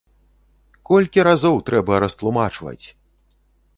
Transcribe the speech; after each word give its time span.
Колькі 0.89 1.25
разоў 1.27 1.61
трэба 1.67 2.01
растлумачваць! 2.07 2.85